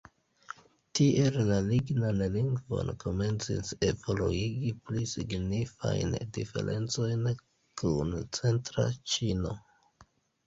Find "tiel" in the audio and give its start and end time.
0.99-1.35